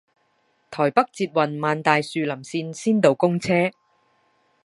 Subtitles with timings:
[0.71, 3.69] 台北捷運萬大樹林線先導公車